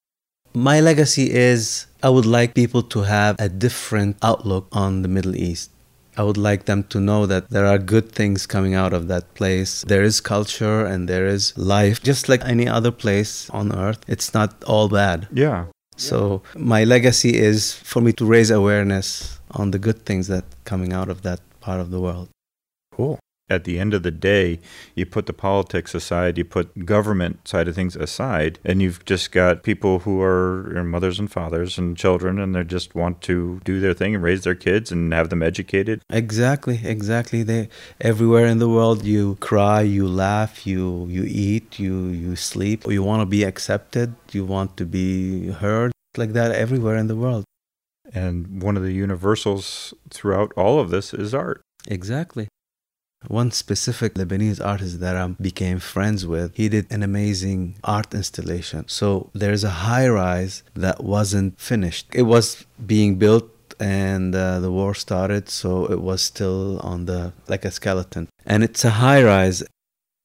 My 0.57 0.79
legacy 0.79 1.29
is 1.31 1.85
I 2.01 2.09
would 2.09 2.25
like 2.25 2.55
people 2.55 2.81
to 2.81 3.03
have 3.03 3.35
a 3.37 3.47
different 3.47 4.17
outlook 4.23 4.67
on 4.71 5.03
the 5.03 5.07
Middle 5.07 5.35
East. 5.35 5.69
I 6.17 6.23
would 6.23 6.35
like 6.35 6.65
them 6.65 6.83
to 6.85 6.99
know 6.99 7.27
that 7.27 7.51
there 7.51 7.67
are 7.67 7.77
good 7.77 8.11
things 8.11 8.47
coming 8.47 8.73
out 8.73 8.91
of 8.91 9.07
that 9.07 9.35
place. 9.35 9.83
There 9.87 10.01
is 10.01 10.19
culture 10.19 10.83
and 10.83 11.07
there 11.07 11.27
is 11.27 11.55
life, 11.59 12.01
just 12.01 12.27
like 12.27 12.43
any 12.43 12.67
other 12.67 12.89
place 12.89 13.51
on 13.51 13.71
earth. 13.71 13.99
It's 14.07 14.33
not 14.33 14.63
all 14.63 14.89
bad. 14.89 15.27
Yeah. 15.31 15.65
So, 15.95 16.41
my 16.55 16.83
legacy 16.85 17.37
is 17.37 17.73
for 17.73 18.01
me 18.01 18.11
to 18.13 18.25
raise 18.25 18.49
awareness 18.49 19.39
on 19.51 19.69
the 19.69 19.77
good 19.77 20.07
things 20.07 20.25
that 20.25 20.45
coming 20.65 20.91
out 20.91 21.09
of 21.09 21.21
that 21.21 21.39
part 21.61 21.79
of 21.79 21.91
the 21.91 22.01
world. 22.01 22.29
Cool. 22.91 23.19
At 23.49 23.63
the 23.63 23.79
end 23.79 23.93
of 23.93 24.03
the 24.03 24.11
day, 24.11 24.59
you 24.95 25.05
put 25.05 25.25
the 25.25 25.33
politics 25.33 25.95
aside, 25.95 26.37
you 26.37 26.45
put 26.45 26.85
government 26.85 27.47
side 27.47 27.67
of 27.67 27.75
things 27.75 27.95
aside, 27.95 28.59
and 28.65 28.81
you've 28.81 29.03
just 29.05 29.31
got 29.31 29.63
people 29.63 29.99
who 29.99 30.21
are 30.21 30.83
mothers 30.83 31.19
and 31.19 31.31
fathers 31.31 31.77
and 31.77 31.97
children, 31.97 32.39
and 32.39 32.53
they 32.53 32.63
just 32.63 32.95
want 32.95 33.21
to 33.21 33.61
do 33.63 33.79
their 33.79 33.93
thing 33.93 34.15
and 34.15 34.23
raise 34.23 34.43
their 34.43 34.55
kids 34.55 34.91
and 34.91 35.13
have 35.13 35.29
them 35.29 35.41
educated. 35.41 36.01
Exactly, 36.09 36.81
exactly. 36.83 37.43
They 37.43 37.69
everywhere 38.01 38.45
in 38.45 38.59
the 38.59 38.69
world, 38.69 39.05
you 39.05 39.35
cry, 39.35 39.81
you 39.81 40.07
laugh, 40.07 40.67
you 40.67 41.07
you 41.07 41.23
eat, 41.25 41.79
you 41.79 42.07
you 42.07 42.35
sleep. 42.35 42.85
You 42.87 43.03
want 43.03 43.21
to 43.21 43.25
be 43.25 43.43
accepted. 43.43 44.15
You 44.31 44.45
want 44.45 44.77
to 44.77 44.85
be 44.85 45.51
heard. 45.51 45.91
Like 46.17 46.33
that 46.33 46.51
everywhere 46.51 46.97
in 46.97 47.07
the 47.07 47.15
world. 47.15 47.43
And 48.13 48.61
one 48.61 48.77
of 48.77 48.83
the 48.83 48.93
universals 48.93 49.93
throughout 50.09 50.51
all 50.55 50.79
of 50.79 50.89
this 50.89 51.13
is 51.13 51.33
art. 51.33 51.61
Exactly. 51.87 52.47
One 53.25 53.51
specific 53.51 54.13
Lebanese 54.13 54.63
artist 54.63 54.99
that 54.99 55.15
I 55.17 55.27
became 55.41 55.79
friends 55.79 56.25
with, 56.25 56.55
he 56.55 56.69
did 56.69 56.85
an 56.91 57.03
amazing 57.03 57.77
art 57.83 58.13
installation. 58.13 58.87
So 58.87 59.31
there's 59.33 59.63
a 59.63 59.81
high 59.87 60.07
rise 60.07 60.63
that 60.75 61.03
wasn't 61.03 61.59
finished. 61.59 62.07
It 62.13 62.23
was 62.23 62.65
being 62.85 63.15
built 63.15 63.49
and 63.79 64.33
uh, 64.35 64.59
the 64.59 64.71
war 64.71 64.93
started, 64.93 65.49
so 65.49 65.85
it 65.85 66.01
was 66.01 66.21
still 66.21 66.79
on 66.79 67.05
the 67.05 67.33
like 67.47 67.65
a 67.65 67.71
skeleton. 67.71 68.27
And 68.45 68.63
it's 68.63 68.85
a 68.85 68.91
high 68.91 69.23
rise. 69.23 69.63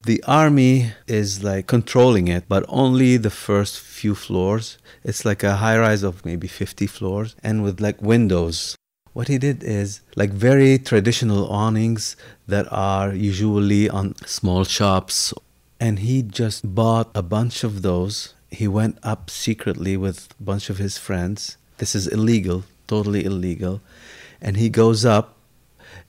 The 0.04 0.22
army 0.26 0.92
is 1.06 1.44
like 1.44 1.66
controlling 1.66 2.28
it, 2.28 2.44
but 2.48 2.64
only 2.68 3.16
the 3.16 3.30
first 3.30 3.78
few 3.78 4.14
floors. 4.14 4.78
It's 5.04 5.24
like 5.24 5.42
a 5.42 5.56
high 5.56 5.78
rise 5.78 6.02
of 6.02 6.24
maybe 6.24 6.48
50 6.48 6.86
floors 6.86 7.36
and 7.42 7.62
with 7.62 7.80
like 7.80 8.02
windows 8.02 8.76
what 9.12 9.28
he 9.28 9.38
did 9.38 9.62
is 9.62 10.00
like 10.16 10.30
very 10.30 10.78
traditional 10.78 11.46
awnings 11.50 12.16
that 12.46 12.66
are 12.72 13.14
usually 13.14 13.88
on 13.88 14.14
small 14.26 14.64
shops. 14.64 15.34
And 15.78 15.98
he 15.98 16.22
just 16.22 16.74
bought 16.74 17.10
a 17.14 17.22
bunch 17.22 17.64
of 17.64 17.82
those. 17.82 18.34
He 18.50 18.68
went 18.68 18.98
up 19.02 19.30
secretly 19.30 19.96
with 19.96 20.28
a 20.38 20.42
bunch 20.42 20.70
of 20.70 20.78
his 20.78 20.96
friends. 20.96 21.56
This 21.78 21.94
is 21.94 22.06
illegal, 22.06 22.64
totally 22.86 23.24
illegal. 23.24 23.80
And 24.40 24.56
he 24.56 24.68
goes 24.68 25.04
up 25.04 25.36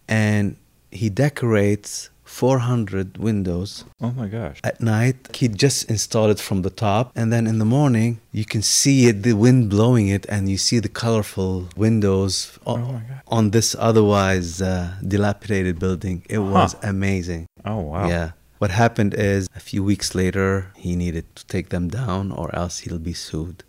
and 0.08 0.58
he 0.92 1.10
decorates 1.10 2.10
400 2.34 3.18
windows. 3.20 3.86
Oh 4.02 4.12
my 4.12 4.28
gosh. 4.28 4.60
At 4.64 4.82
night, 4.82 5.36
he 5.36 5.48
just 5.48 5.90
installed 5.90 6.32
it 6.32 6.40
from 6.40 6.64
the 6.64 6.70
top. 6.72 7.12
And 7.16 7.32
then 7.32 7.46
in 7.46 7.60
the 7.60 7.66
morning, 7.66 8.20
you 8.32 8.44
can 8.44 8.62
see 8.64 9.06
it, 9.10 9.22
the 9.24 9.34
wind 9.34 9.70
blowing 9.70 10.08
it, 10.08 10.26
and 10.28 10.50
you 10.50 10.58
see 10.58 10.80
the 10.80 10.90
colorful 10.90 11.70
windows 11.78 12.58
Oh 12.66 13.02
on 13.28 13.52
this 13.52 13.76
otherwise 13.80 14.62
uh, 14.62 14.96
dilapidated 15.08 15.78
building. 15.80 16.24
It 16.30 16.40
was 16.40 16.76
amazing. 16.82 17.46
Oh 17.66 17.80
wow. 17.92 18.08
Yeah. 18.08 18.32
What 18.58 18.72
happened 18.72 19.14
is 19.14 19.48
a 19.56 19.60
few 19.60 19.84
weeks 19.84 20.16
later, 20.16 20.72
he 20.76 20.96
needed 20.96 21.26
to 21.36 21.46
take 21.48 21.70
them 21.70 21.88
down 21.90 22.32
or 22.32 22.48
else 22.56 22.80
he'll 22.80 23.00
be 23.12 23.14
sued. 23.14 23.64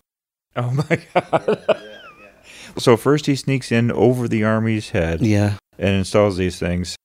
Oh 0.56 0.70
my 0.70 0.94
god. 1.14 1.76
So 2.78 2.96
first 2.96 3.26
he 3.26 3.36
sneaks 3.36 3.70
in 3.70 3.90
over 3.92 4.26
the 4.28 4.42
army's 4.44 4.90
head 4.90 5.20
Yeah. 5.20 5.58
and 5.78 5.94
installs 6.02 6.36
these 6.38 6.58
things. 6.58 6.96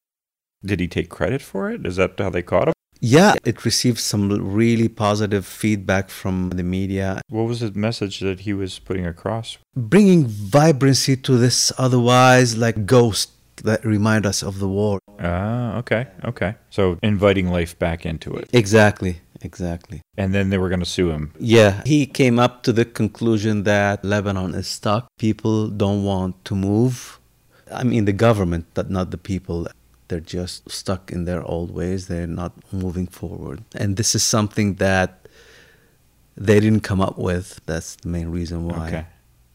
Did 0.63 0.79
he 0.79 0.87
take 0.87 1.09
credit 1.09 1.41
for 1.41 1.71
it? 1.71 1.85
Is 1.85 1.95
that 1.95 2.19
how 2.19 2.29
they 2.29 2.41
caught 2.41 2.67
him? 2.67 2.73
Yeah, 3.01 3.35
it 3.45 3.63
received 3.63 3.99
some 3.99 4.29
really 4.53 4.89
positive 4.89 5.45
feedback 5.45 6.09
from 6.09 6.49
the 6.49 6.63
media, 6.63 7.21
What 7.29 7.43
was 7.47 7.61
the 7.61 7.71
message 7.71 8.19
that 8.19 8.41
he 8.41 8.51
was 8.53 8.77
putting 8.79 9.05
across? 9.05 9.57
bringing 9.75 10.25
vibrancy 10.27 11.15
to 11.15 11.37
this 11.37 11.71
otherwise 11.77 12.57
like 12.57 12.85
ghost 12.85 13.31
that 13.63 13.85
remind 13.85 14.25
us 14.25 14.43
of 14.43 14.59
the 14.59 14.67
war. 14.67 14.99
Ah, 15.19 15.77
okay, 15.77 16.07
okay. 16.25 16.55
So 16.69 16.97
inviting 17.01 17.49
life 17.49 17.77
back 17.79 18.05
into 18.05 18.35
it. 18.35 18.49
Exactly, 18.51 19.21
exactly. 19.41 20.01
And 20.17 20.33
then 20.33 20.49
they 20.49 20.57
were 20.57 20.67
going 20.69 20.81
to 20.81 20.85
sue 20.97 21.09
him. 21.11 21.31
Yeah, 21.39 21.81
he 21.85 22.05
came 22.05 22.37
up 22.37 22.63
to 22.63 22.73
the 22.73 22.83
conclusion 22.83 23.63
that 23.63 24.03
Lebanon 24.03 24.53
is 24.55 24.67
stuck. 24.67 25.07
People 25.17 25.69
don't 25.69 26.03
want 26.03 26.43
to 26.45 26.55
move. 26.55 27.17
I 27.71 27.83
mean, 27.83 28.03
the 28.05 28.13
government, 28.13 28.65
but 28.73 28.89
not 28.89 29.11
the 29.11 29.17
people. 29.17 29.67
They're 30.09 30.19
just 30.19 30.69
stuck 30.69 31.11
in 31.11 31.25
their 31.25 31.43
old 31.43 31.71
ways. 31.71 32.07
They're 32.07 32.27
not 32.27 32.53
moving 32.73 33.07
forward. 33.07 33.63
And 33.73 33.95
this 33.95 34.13
is 34.15 34.23
something 34.23 34.75
that 34.75 35.27
they 36.35 36.59
didn't 36.59 36.81
come 36.81 36.99
up 36.99 37.17
with. 37.17 37.61
That's 37.65 37.95
the 37.95 38.09
main 38.09 38.29
reason 38.29 38.67
why. 38.67 38.87
Okay. 38.87 39.05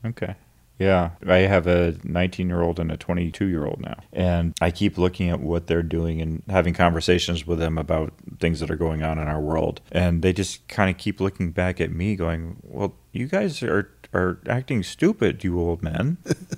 Okay. 0.07 0.35
Yeah. 0.79 1.11
I 1.27 1.39
have 1.39 1.67
a 1.67 1.97
19 2.03 2.49
year 2.49 2.63
old 2.63 2.79
and 2.79 2.91
a 2.91 2.97
22 2.97 3.47
year 3.47 3.65
old 3.65 3.81
now. 3.81 4.03
And 4.13 4.55
I 4.61 4.71
keep 4.71 4.99
looking 4.99 5.31
at 5.31 5.41
what 5.41 5.67
they're 5.67 5.83
doing 5.83 6.21
and 6.21 6.43
having 6.49 6.75
conversations 6.75 7.47
with 7.47 7.59
them 7.59 7.79
about 7.79 8.13
things 8.39 8.61
that 8.61 8.71
are 8.71 8.77
going 8.77 9.03
on 9.03 9.19
in 9.19 9.29
our 9.29 9.41
world. 9.41 9.81
And 9.93 10.23
they 10.23 10.33
just 10.33 10.67
kind 10.69 10.91
of 10.91 10.99
keep 10.99 11.21
looking 11.21 11.53
back 11.53 11.81
at 11.81 11.91
me 11.91 12.17
going, 12.17 12.57
well, 12.63 12.95
you 13.13 13.27
guys 13.27 13.63
are, 13.63 13.91
are 14.13 14.41
acting 14.49 14.83
stupid, 14.83 15.45
you 15.45 15.59
old 15.59 15.83
men. 15.83 16.19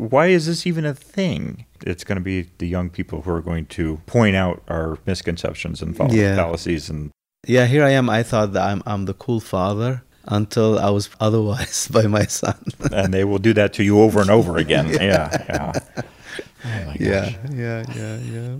Why 0.00 0.26
is 0.28 0.46
this 0.46 0.66
even 0.66 0.84
a 0.86 0.94
thing? 0.94 1.66
It's 1.86 2.04
going 2.04 2.16
to 2.16 2.24
be 2.24 2.48
the 2.58 2.66
young 2.66 2.88
people 2.90 3.22
who 3.22 3.30
are 3.32 3.42
going 3.42 3.66
to 3.78 3.98
point 4.06 4.34
out 4.36 4.62
our 4.68 4.98
misconceptions 5.06 5.82
and 5.82 5.94
Yeah. 6.12 6.36
fallacies 6.36 6.88
and 6.90 7.10
Yeah, 7.46 7.66
here 7.66 7.84
I 7.84 7.90
am. 7.90 8.08
I 8.08 8.22
thought 8.22 8.52
that 8.54 8.62
I'm, 8.70 8.82
I'm 8.86 9.04
the 9.06 9.14
cool 9.14 9.40
father 9.40 10.02
until 10.26 10.78
I 10.78 10.90
was 10.90 11.08
otherwise 11.20 11.88
by 11.96 12.06
my 12.06 12.24
son. 12.26 12.56
and 12.92 13.12
they 13.12 13.24
will 13.24 13.38
do 13.38 13.52
that 13.54 13.72
to 13.74 13.82
you 13.82 14.00
over 14.00 14.20
and 14.20 14.30
over 14.30 14.56
again. 14.58 14.86
yeah, 15.10 15.28
yeah. 15.48 15.72
Oh 16.64 16.80
my 16.86 16.96
yeah, 17.00 17.28
yeah, 17.52 17.84
yeah, 17.96 18.16
yeah. 18.36 18.56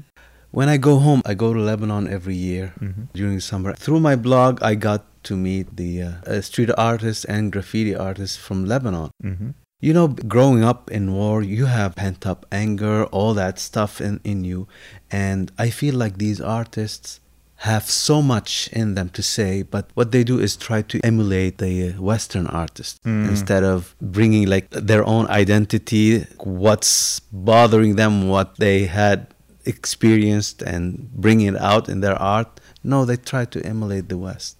When 0.53 0.69
I 0.69 0.79
go 0.79 0.99
home, 0.99 1.23
I 1.25 1.35
go 1.35 1.53
to 1.55 1.61
Lebanon 1.61 2.09
every 2.09 2.35
year 2.35 2.73
Mhm. 2.81 3.09
during 3.15 3.41
summer. 3.41 3.73
Through 3.75 4.01
my 4.01 4.17
blog, 4.17 4.63
I 4.63 4.75
got 4.75 5.05
to 5.29 5.37
meet 5.37 5.77
the 5.77 6.03
uh, 6.03 6.41
street 6.41 6.71
artists 6.77 7.25
and 7.27 7.53
graffiti 7.53 7.95
artists 7.95 8.37
from 8.37 8.65
Lebanon. 8.67 9.11
hmm 9.23 9.51
You 9.81 9.95
know, 9.95 10.09
growing 10.09 10.63
up 10.63 10.91
in 10.91 11.13
war, 11.15 11.43
you 11.43 11.67
have 11.67 11.97
pent 11.97 12.27
up 12.27 12.45
anger, 12.53 13.05
all 13.07 13.33
that 13.35 13.59
stuff 13.59 14.01
in, 14.01 14.21
in 14.25 14.45
you. 14.45 14.69
And 15.11 15.51
I 15.59 15.71
feel 15.71 15.95
like 15.95 16.19
these 16.19 16.41
artists 16.41 17.21
have 17.57 17.85
so 17.85 18.23
much 18.23 18.69
in 18.73 18.95
them 18.95 19.09
to 19.11 19.23
say, 19.23 19.63
but 19.63 19.91
what 19.95 20.13
they 20.13 20.25
do 20.25 20.39
is 20.39 20.57
try 20.57 20.81
to 20.83 21.01
emulate 21.05 21.59
the 21.59 21.93
Western 21.93 22.47
artists 22.47 22.99
Mm. 23.05 23.29
instead 23.29 23.65
of 23.65 23.95
bringing 24.01 24.47
like 24.49 24.69
their 24.71 25.05
own 25.07 25.27
identity, 25.29 26.27
what's 26.39 27.21
bothering 27.33 27.97
them, 27.97 28.29
what 28.29 28.57
they 28.57 28.85
had 28.87 29.27
experienced, 29.67 30.63
and 30.63 31.11
bring 31.13 31.41
it 31.43 31.57
out 31.57 31.89
in 31.89 32.01
their 32.01 32.17
art. 32.21 32.61
No, 32.83 33.05
they 33.05 33.17
try 33.17 33.45
to 33.47 33.59
emulate 33.67 34.09
the 34.09 34.17
West. 34.17 34.57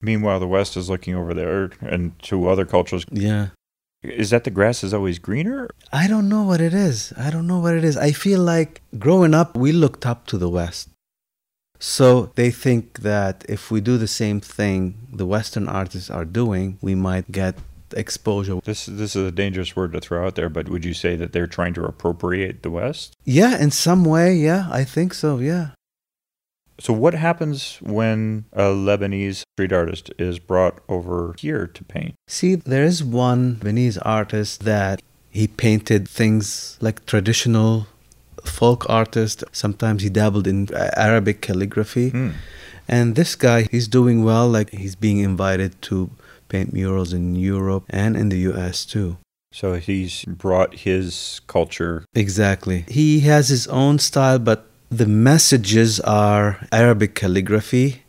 Meanwhile, 0.00 0.38
the 0.40 0.46
West 0.46 0.76
is 0.76 0.88
looking 0.88 1.14
over 1.14 1.34
there 1.34 1.70
and 1.80 2.16
to 2.24 2.48
other 2.48 2.64
cultures. 2.64 3.04
Yeah. 3.10 3.48
Is 4.08 4.30
that 4.30 4.44
the 4.44 4.50
grass 4.50 4.82
is 4.84 4.94
always 4.94 5.18
greener? 5.18 5.68
I 5.92 6.06
don't 6.06 6.28
know 6.28 6.42
what 6.42 6.60
it 6.60 6.74
is. 6.74 7.12
I 7.16 7.30
don't 7.30 7.46
know 7.46 7.58
what 7.58 7.74
it 7.74 7.84
is. 7.84 7.96
I 7.96 8.12
feel 8.12 8.40
like 8.40 8.82
growing 8.98 9.34
up, 9.34 9.56
we 9.56 9.72
looked 9.72 10.06
up 10.06 10.26
to 10.28 10.38
the 10.38 10.48
West. 10.48 10.88
So 11.78 12.32
they 12.36 12.50
think 12.50 13.00
that 13.00 13.44
if 13.48 13.70
we 13.70 13.80
do 13.80 13.98
the 13.98 14.08
same 14.08 14.40
thing 14.40 15.08
the 15.12 15.26
Western 15.26 15.68
artists 15.68 16.10
are 16.10 16.24
doing, 16.24 16.78
we 16.80 16.94
might 16.94 17.30
get 17.30 17.56
exposure. 17.94 18.60
This 18.64 18.86
this 18.86 19.14
is 19.14 19.28
a 19.28 19.32
dangerous 19.32 19.76
word 19.76 19.92
to 19.92 20.00
throw 20.00 20.26
out 20.26 20.34
there, 20.34 20.48
but 20.48 20.68
would 20.68 20.84
you 20.84 20.94
say 20.94 21.16
that 21.16 21.32
they're 21.32 21.46
trying 21.46 21.74
to 21.74 21.84
appropriate 21.84 22.62
the 22.62 22.70
West? 22.70 23.14
Yeah, 23.24 23.60
in 23.60 23.70
some 23.70 24.04
way, 24.04 24.34
yeah, 24.34 24.68
I 24.70 24.84
think 24.84 25.14
so, 25.14 25.38
yeah. 25.38 25.70
So 26.78 26.92
what 26.92 27.14
happens 27.14 27.78
when 27.82 28.44
a 28.52 28.64
Lebanese 28.64 29.44
street 29.54 29.72
artist 29.72 30.10
is 30.18 30.38
brought 30.38 30.80
over 30.88 31.34
here 31.38 31.66
to 31.66 31.84
paint? 31.84 32.14
See, 32.28 32.54
there 32.54 32.84
is 32.84 33.02
one 33.02 33.56
Lebanese 33.56 33.98
artist 34.02 34.64
that 34.64 35.02
he 35.30 35.46
painted 35.46 36.08
things 36.08 36.76
like 36.80 37.06
traditional 37.06 37.86
folk 38.44 38.88
artist. 38.88 39.42
Sometimes 39.52 40.02
he 40.02 40.08
dabbled 40.08 40.46
in 40.46 40.68
Arabic 40.74 41.40
calligraphy. 41.40 42.10
Hmm. 42.10 42.30
And 42.88 43.16
this 43.16 43.34
guy, 43.34 43.66
he's 43.70 43.88
doing 43.88 44.22
well. 44.22 44.48
Like 44.48 44.70
he's 44.70 44.94
being 44.94 45.18
invited 45.18 45.80
to 45.82 46.10
paint 46.48 46.72
murals 46.72 47.12
in 47.12 47.34
Europe 47.34 47.84
and 47.90 48.16
in 48.16 48.28
the 48.28 48.38
US 48.50 48.84
too. 48.84 49.16
So 49.52 49.74
he's 49.74 50.24
brought 50.24 50.74
his 50.74 51.40
culture. 51.46 52.04
Exactly. 52.14 52.84
He 52.88 53.20
has 53.20 53.48
his 53.48 53.66
own 53.68 53.98
style, 53.98 54.38
but 54.38 54.66
the 54.90 55.06
messages 55.06 56.00
are 56.00 56.58
Arabic 56.72 57.14
calligraphy 57.14 58.02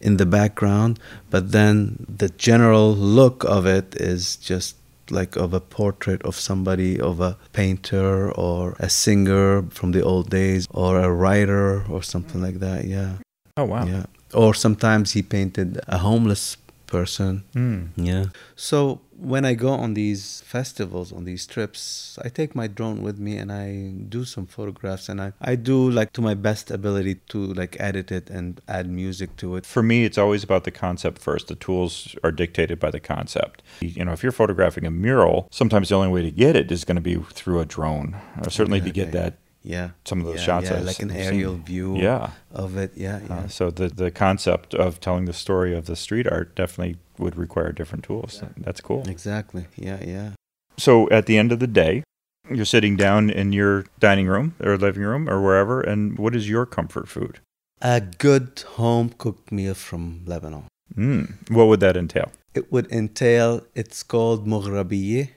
in 0.00 0.16
the 0.18 0.26
background, 0.26 0.98
but 1.30 1.52
then 1.52 2.06
the 2.08 2.28
general 2.28 2.94
look 2.94 3.44
of 3.44 3.66
it 3.66 3.94
is 4.00 4.36
just 4.36 4.76
like 5.10 5.36
of 5.36 5.52
a 5.52 5.60
portrait 5.60 6.22
of 6.22 6.34
somebody, 6.34 7.00
of 7.00 7.20
a 7.20 7.36
painter 7.52 8.32
or 8.32 8.74
a 8.78 8.88
singer 8.88 9.62
from 9.70 9.92
the 9.92 10.02
old 10.02 10.30
days 10.30 10.66
or 10.70 11.00
a 11.00 11.10
writer 11.10 11.84
or 11.90 12.02
something 12.02 12.40
like 12.40 12.60
that. 12.60 12.84
Yeah. 12.84 13.16
Oh 13.56 13.64
wow. 13.64 13.86
Yeah. 13.86 14.06
Or 14.32 14.54
sometimes 14.54 15.12
he 15.12 15.22
painted 15.22 15.80
a 15.86 15.98
homeless 15.98 16.56
person. 16.86 17.44
Hmm. 17.52 17.86
Yeah. 17.96 18.26
So 18.56 19.00
when 19.18 19.44
I 19.44 19.54
go 19.54 19.70
on 19.70 19.94
these 19.94 20.42
festivals, 20.42 21.12
on 21.12 21.24
these 21.24 21.46
trips, 21.46 22.18
I 22.24 22.28
take 22.28 22.54
my 22.54 22.66
drone 22.66 23.02
with 23.02 23.18
me 23.18 23.36
and 23.36 23.52
I 23.52 23.92
do 24.08 24.24
some 24.24 24.46
photographs 24.46 25.08
and 25.08 25.20
I, 25.20 25.32
I 25.40 25.56
do 25.56 25.90
like 25.90 26.12
to 26.14 26.22
my 26.22 26.34
best 26.34 26.70
ability 26.70 27.16
to 27.28 27.52
like 27.54 27.76
edit 27.78 28.10
it 28.10 28.30
and 28.30 28.60
add 28.68 28.88
music 28.88 29.36
to 29.38 29.56
it. 29.56 29.66
For 29.66 29.82
me, 29.82 30.04
it's 30.04 30.18
always 30.18 30.42
about 30.42 30.64
the 30.64 30.70
concept 30.70 31.18
first. 31.18 31.48
The 31.48 31.54
tools 31.54 32.16
are 32.24 32.32
dictated 32.32 32.78
by 32.78 32.90
the 32.90 33.00
concept. 33.00 33.62
You 33.80 34.04
know, 34.04 34.12
if 34.12 34.22
you're 34.22 34.32
photographing 34.32 34.86
a 34.86 34.90
mural, 34.90 35.48
sometimes 35.50 35.88
the 35.88 35.96
only 35.96 36.08
way 36.08 36.22
to 36.22 36.30
get 36.30 36.56
it 36.56 36.70
is 36.72 36.84
going 36.84 36.96
to 36.96 37.00
be 37.02 37.16
through 37.16 37.60
a 37.60 37.64
drone, 37.64 38.16
or 38.44 38.50
certainly 38.50 38.80
to 38.80 38.90
get 38.90 39.12
that 39.12 39.38
yeah 39.64 39.90
some 40.04 40.20
of 40.20 40.26
those 40.26 40.36
yeah, 40.36 40.42
shots 40.42 40.66
yeah, 40.66 40.76
I've 40.76 40.84
like 40.84 41.00
an 41.00 41.08
seen. 41.08 41.18
aerial 41.18 41.56
view 41.56 41.96
yeah 41.96 42.30
of 42.52 42.76
it 42.76 42.92
yeah 42.96 43.20
yeah 43.26 43.34
uh, 43.34 43.48
so 43.48 43.70
the 43.70 43.88
the 43.88 44.10
concept 44.10 44.74
of 44.74 45.00
telling 45.00 45.24
the 45.24 45.32
story 45.32 45.74
of 45.74 45.86
the 45.86 45.96
street 45.96 46.26
art 46.30 46.54
definitely 46.54 46.98
would 47.18 47.36
require 47.36 47.72
different 47.72 48.04
tools. 48.04 48.40
Yeah. 48.42 48.48
that's 48.58 48.80
cool. 48.80 49.08
Exactly. 49.08 49.66
Yeah 49.76 49.98
yeah. 50.04 50.30
So 50.76 51.08
at 51.10 51.26
the 51.26 51.38
end 51.38 51.52
of 51.52 51.58
the 51.60 51.66
day 51.66 52.02
you're 52.50 52.64
sitting 52.66 52.96
down 52.96 53.30
in 53.30 53.52
your 53.52 53.86
dining 53.98 54.26
room 54.26 54.54
or 54.62 54.76
living 54.76 55.02
room 55.02 55.28
or 55.28 55.40
wherever 55.40 55.80
and 55.80 56.18
what 56.18 56.34
is 56.34 56.48
your 56.48 56.66
comfort 56.66 57.08
food? 57.08 57.38
A 57.80 58.00
good 58.00 58.62
home 58.76 59.10
cooked 59.16 59.50
meal 59.50 59.74
from 59.74 60.22
lebanon. 60.26 60.64
Mm. 60.96 61.50
what 61.50 61.66
would 61.68 61.80
that 61.80 61.96
entail? 61.96 62.30
It 62.54 62.70
would 62.70 62.90
entail 62.92 63.62
it's 63.74 64.02
called 64.02 64.46
mughrabiye. 64.46 65.30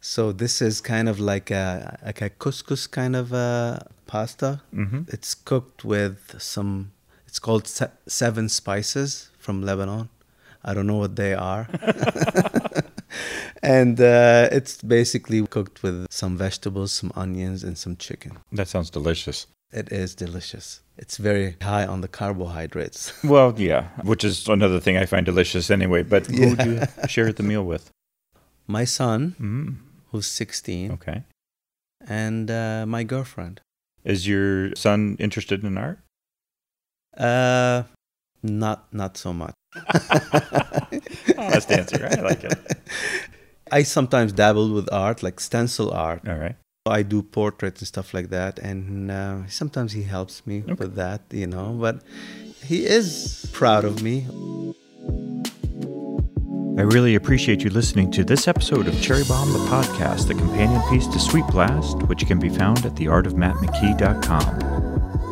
So 0.00 0.32
this 0.32 0.60
is 0.60 0.80
kind 0.80 1.08
of 1.08 1.18
like 1.18 1.50
a 1.50 1.98
like 2.04 2.20
a 2.20 2.30
couscous 2.30 2.86
kind 2.90 3.16
of 3.16 3.32
a 3.32 3.86
pasta. 4.06 4.60
Mm-hmm. 4.74 5.02
it's 5.08 5.34
cooked 5.34 5.84
with 5.84 6.36
some 6.38 6.92
it's 7.26 7.38
called 7.38 7.66
se- 7.66 7.96
seven 8.06 8.48
spices 8.48 9.30
from 9.38 9.62
lebanon 9.62 10.08
i 10.64 10.74
don't 10.74 10.86
know 10.86 10.98
what 10.98 11.16
they 11.16 11.34
are. 11.34 11.68
And 13.64 13.98
uh, 13.98 14.48
it's 14.52 14.82
basically 14.82 15.44
cooked 15.46 15.82
with 15.82 16.06
some 16.10 16.36
vegetables 16.36 16.92
some 16.92 17.10
onions 17.16 17.64
and 17.64 17.78
some 17.78 17.96
chicken. 17.96 18.38
That 18.52 18.68
sounds 18.68 18.90
delicious. 18.90 19.46
It 19.72 19.90
is 19.90 20.14
delicious. 20.14 20.82
It's 20.98 21.16
very 21.16 21.56
high 21.62 21.86
on 21.86 22.02
the 22.02 22.08
carbohydrates. 22.08 23.12
Well 23.24 23.54
yeah 23.56 23.88
which 24.02 24.22
is 24.22 24.46
another 24.48 24.80
thing 24.80 24.96
i 24.96 25.06
find 25.06 25.24
delicious 25.26 25.70
anyway 25.70 26.02
but 26.02 26.26
who 26.26 26.50
would 26.50 26.64
you 26.64 26.82
share 27.08 27.32
the 27.32 27.42
meal 27.42 27.64
with? 27.64 27.90
My 28.66 28.84
son 28.84 29.34
mm. 29.40 29.76
who's 30.10 30.26
16 30.26 30.92
okay. 30.92 31.22
And 32.06 32.50
uh, 32.50 32.84
my 32.86 33.02
girlfriend. 33.02 33.62
Is 34.04 34.28
your 34.28 34.74
son 34.76 35.16
interested 35.18 35.64
in 35.64 35.78
art? 35.78 35.98
Uh 37.16 37.84
not 38.44 38.86
not 38.92 39.16
so 39.16 39.32
much 39.32 39.54
Honest 41.38 41.70
answer. 41.72 42.06
I 42.10 42.20
like 42.20 42.44
it. 42.44 42.54
I 43.72 43.82
sometimes 43.82 44.32
dabble 44.32 44.72
with 44.72 44.88
art, 44.92 45.22
like 45.22 45.40
stencil 45.40 45.90
art. 45.90 46.28
All 46.28 46.36
right. 46.36 46.54
I 46.86 47.02
do 47.02 47.22
portraits 47.22 47.80
and 47.80 47.88
stuff 47.88 48.12
like 48.14 48.28
that, 48.28 48.58
and 48.58 49.10
uh, 49.10 49.46
sometimes 49.48 49.92
he 49.92 50.02
helps 50.02 50.46
me 50.46 50.62
Okay. 50.62 50.74
with 50.74 50.94
that, 50.96 51.22
you 51.30 51.46
know. 51.46 51.72
But 51.80 52.02
he 52.62 52.84
is 52.84 53.48
proud 53.52 53.84
of 53.84 54.02
me. 54.02 54.26
I 56.76 56.82
really 56.82 57.14
appreciate 57.14 57.62
you 57.64 57.70
listening 57.70 58.10
to 58.12 58.24
this 58.24 58.46
episode 58.48 58.86
of 58.88 59.00
Cherry 59.00 59.24
Bomb 59.24 59.52
the 59.52 59.60
Podcast, 59.70 60.26
the 60.28 60.34
companion 60.34 60.82
piece 60.90 61.06
to 61.06 61.18
Sweet 61.18 61.46
Blast, 61.48 62.02
which 62.04 62.26
can 62.26 62.38
be 62.38 62.48
found 62.50 62.84
at 62.84 62.94
theartofmattmckee.com. 62.96 64.73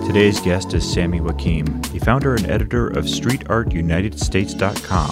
Today's 0.06 0.40
guest 0.40 0.75
is 0.75 0.92
Sami 0.92 1.21
Wakim, 1.21 1.80
the 1.92 2.00
founder 2.00 2.35
and 2.35 2.44
editor 2.50 2.88
of 2.88 3.04
StreetArtUnitedStates.com, 3.04 5.11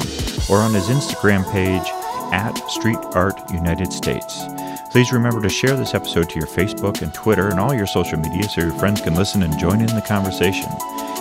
or 0.50 0.59
on 0.61 0.75
his 0.75 0.88
Instagram 0.88 1.49
page 1.52 1.88
at 2.32 2.56
Street 2.68 2.99
Art 3.14 3.38
United 3.50 3.92
States. 3.92 4.42
Please 4.90 5.12
remember 5.12 5.40
to 5.40 5.49
share 5.49 5.76
this 5.76 5.94
episode 5.94 6.28
to 6.30 6.40
your 6.40 6.49
Facebook 6.49 7.02
and 7.02 7.14
Twitter 7.14 7.47
and 7.49 7.61
all 7.61 7.73
your 7.73 7.87
social 7.87 8.18
media 8.18 8.42
so 8.49 8.62
your 8.62 8.73
friends 8.73 9.00
can 9.00 9.14
listen 9.14 9.44
and 9.44 9.56
join 9.59 9.80
in 9.80 9.94
the 9.94 10.02
conversation. 10.02 10.66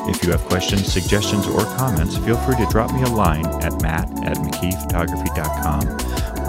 If 0.10 0.24
you 0.24 0.32
have 0.32 0.42
questions, 0.46 0.92
suggestions, 0.92 1.46
or 1.46 1.64
comments, 1.78 2.18
feel 2.18 2.38
free 2.38 2.56
to 2.56 2.66
drop 2.72 2.92
me 2.92 3.04
a 3.04 3.08
line 3.08 3.46
at 3.62 3.80
matt 3.84 4.10
at 4.26 4.38
mckeephotography.com, 4.38 5.88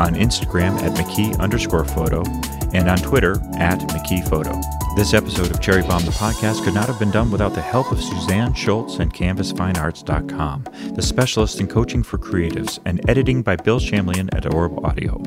on 0.00 0.14
Instagram 0.14 0.80
at 0.82 0.96
mckee 0.96 1.38
underscore 1.38 1.84
photo, 1.84 2.24
and 2.72 2.88
on 2.88 2.96
Twitter 2.98 3.34
at 3.58 3.78
mckee 3.80 4.26
photo. 4.26 4.58
This 4.96 5.14
episode 5.14 5.50
of 5.50 5.60
Cherry 5.60 5.82
Bomb 5.82 6.04
the 6.04 6.10
Podcast 6.10 6.64
could 6.64 6.74
not 6.74 6.86
have 6.86 6.98
been 6.98 7.12
done 7.12 7.30
without 7.30 7.54
the 7.54 7.60
help 7.60 7.92
of 7.92 8.02
Suzanne 8.02 8.52
Schultz 8.54 8.98
and 8.98 9.14
CanvasFineArts.com, 9.14 10.64
the 10.94 11.00
specialist 11.00 11.60
in 11.60 11.68
coaching 11.68 12.02
for 12.02 12.18
creatives, 12.18 12.80
and 12.84 13.00
editing 13.08 13.40
by 13.42 13.56
Bill 13.56 13.78
Shamlian 13.78 14.28
at 14.34 14.52
Orb 14.52 14.84
Audio. 14.84 15.22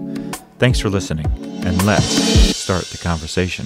Thanks 0.60 0.80
for 0.80 0.90
listening, 0.90 1.26
and 1.66 1.84
let's 1.86 2.06
start 2.06 2.84
the 2.86 2.98
conversation. 2.98 3.66